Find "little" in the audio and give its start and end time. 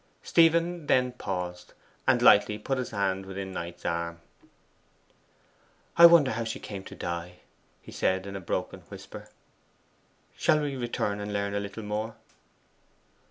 11.59-11.83